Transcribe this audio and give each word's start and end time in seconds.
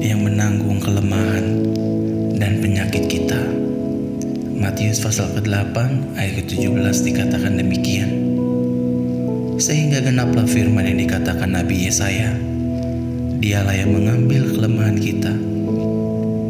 yang 0.00 0.24
menanggung 0.24 0.80
kelemahan 0.80 1.60
dan 2.40 2.64
penyakit 2.64 3.04
kita. 3.04 3.36
Matius 4.56 5.00
pasal 5.04 5.28
ke-8 5.36 5.76
ayat 6.16 6.40
ke-17 6.40 6.96
dikatakan 7.04 7.60
demikian. 7.60 8.10
Sehingga 9.60 10.00
genaplah 10.00 10.48
firman 10.48 10.88
yang 10.88 11.04
dikatakan 11.04 11.52
Nabi 11.52 11.88
Yesaya. 11.88 12.32
Dialah 13.40 13.72
yang 13.72 13.92
mengambil 13.92 14.52
kelemahan 14.52 15.00
kita 15.00 15.32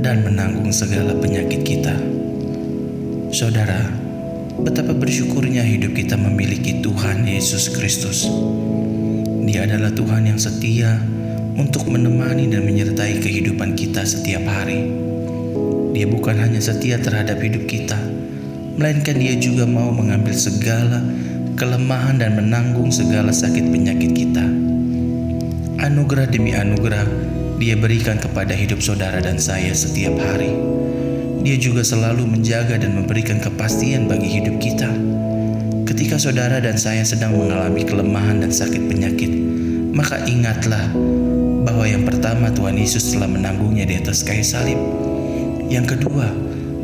dan 0.00 0.24
menanggung 0.24 0.72
segala 0.72 1.16
penyakit 1.16 1.64
kita. 1.64 1.96
Saudara, 3.28 3.84
betapa 4.60 4.96
bersyukurnya 4.96 5.64
hidup 5.64 5.92
kita 5.92 6.16
memiliki 6.16 6.80
Tuhan 6.80 7.28
Yesus 7.28 7.68
Kristus. 7.76 8.24
Dia 9.44 9.68
adalah 9.68 9.92
Tuhan 9.92 10.32
yang 10.32 10.40
setia 10.40 10.96
untuk 11.58 11.90
menemani 11.90 12.46
dan 12.46 12.62
menyertai 12.62 13.18
kehidupan 13.18 13.74
kita 13.74 14.06
setiap 14.06 14.46
hari. 14.46 14.86
Dia 15.90 16.06
bukan 16.06 16.38
hanya 16.38 16.62
setia 16.62 17.02
terhadap 17.02 17.42
hidup 17.42 17.66
kita, 17.66 17.98
melainkan 18.78 19.18
Dia 19.18 19.34
juga 19.34 19.66
mau 19.66 19.90
mengambil 19.90 20.30
segala 20.38 21.02
kelemahan 21.58 22.22
dan 22.22 22.38
menanggung 22.38 22.94
segala 22.94 23.34
sakit 23.34 23.74
penyakit 23.74 24.14
kita. 24.14 24.46
Anugerah 25.82 26.30
demi 26.30 26.54
anugerah 26.54 27.02
Dia 27.58 27.74
berikan 27.74 28.22
kepada 28.22 28.54
hidup 28.54 28.78
saudara 28.78 29.18
dan 29.18 29.42
saya 29.42 29.74
setiap 29.74 30.14
hari. 30.22 30.54
Dia 31.42 31.58
juga 31.58 31.82
selalu 31.82 32.38
menjaga 32.38 32.78
dan 32.78 32.94
memberikan 32.94 33.42
kepastian 33.42 34.06
bagi 34.06 34.30
hidup 34.30 34.62
kita. 34.62 34.90
Ketika 35.82 36.22
saudara 36.22 36.62
dan 36.62 36.78
saya 36.78 37.02
sedang 37.02 37.34
mengalami 37.34 37.82
kelemahan 37.82 38.46
dan 38.46 38.54
sakit 38.54 38.86
penyakit, 38.86 39.32
maka 39.90 40.22
ingatlah 40.30 40.86
pertama 42.08 42.48
Tuhan 42.48 42.80
Yesus 42.80 43.12
telah 43.12 43.28
menanggungnya 43.28 43.84
di 43.84 44.00
atas 44.00 44.24
kayu 44.24 44.40
salib. 44.40 44.80
Yang 45.68 45.92
kedua, 45.92 46.32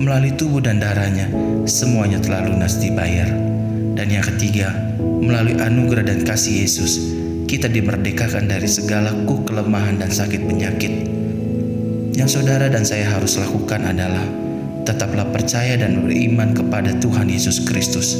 melalui 0.00 0.32
tubuh 0.32 0.64
dan 0.64 0.80
darahnya, 0.80 1.28
semuanya 1.68 2.16
telah 2.24 2.48
lunas 2.48 2.80
dibayar. 2.80 3.28
Dan 4.00 4.08
yang 4.08 4.24
ketiga, 4.24 4.72
melalui 4.96 5.60
anugerah 5.60 6.08
dan 6.08 6.24
kasih 6.24 6.64
Yesus, 6.64 7.12
kita 7.44 7.68
dimerdekakan 7.68 8.48
dari 8.48 8.64
segala 8.64 9.12
kuk 9.28 9.44
kelemahan 9.44 10.00
dan 10.00 10.08
sakit 10.08 10.40
penyakit. 10.48 11.04
Yang 12.16 12.40
saudara 12.40 12.72
dan 12.72 12.88
saya 12.88 13.12
harus 13.12 13.36
lakukan 13.36 13.84
adalah 13.84 14.24
tetaplah 14.88 15.28
percaya 15.28 15.76
dan 15.76 16.00
beriman 16.00 16.56
kepada 16.56 16.96
Tuhan 16.96 17.28
Yesus 17.28 17.68
Kristus. 17.68 18.16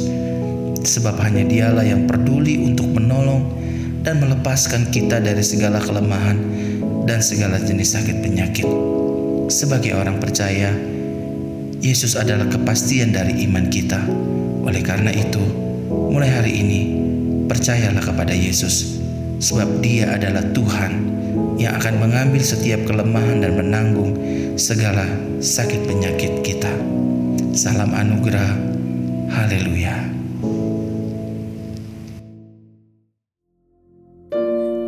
Sebab 0.85 1.17
hanya 1.25 1.49
dialah 1.49 1.81
yang 1.81 2.05
peduli 2.05 2.61
untuk 2.61 2.93
menolong 2.93 3.49
dan 4.05 4.21
melepaskan 4.21 4.93
kita 4.93 5.17
dari 5.17 5.41
segala 5.41 5.81
kelemahan 5.81 6.61
dan 7.05 7.19
segala 7.21 7.57
jenis 7.61 7.97
sakit 7.97 8.21
penyakit. 8.21 8.67
Sebagai 9.51 9.97
orang 9.97 10.21
percaya, 10.21 10.71
Yesus 11.81 12.13
adalah 12.13 12.45
kepastian 12.47 13.11
dari 13.11 13.43
iman 13.49 13.67
kita. 13.67 13.99
Oleh 14.61 14.85
karena 14.85 15.09
itu, 15.09 15.41
mulai 15.89 16.29
hari 16.29 16.61
ini, 16.61 16.81
percayalah 17.49 18.05
kepada 18.05 18.31
Yesus, 18.31 19.01
sebab 19.41 19.81
Dia 19.81 20.13
adalah 20.13 20.45
Tuhan 20.53 20.93
yang 21.57 21.75
akan 21.81 21.99
mengambil 21.99 22.41
setiap 22.45 22.85
kelemahan 22.85 23.41
dan 23.41 23.57
menanggung 23.57 24.13
segala 24.55 25.03
sakit 25.41 25.89
penyakit 25.89 26.45
kita. 26.45 26.71
Salam 27.57 27.91
anugerah, 27.91 28.55
haleluya. 29.33 30.20